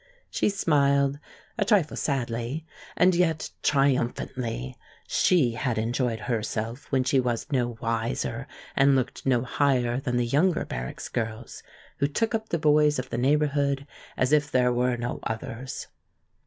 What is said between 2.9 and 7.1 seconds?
and yet triumphantly. She had enjoyed herself when